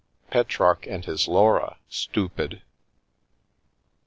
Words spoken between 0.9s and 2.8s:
his Laura, stoopid.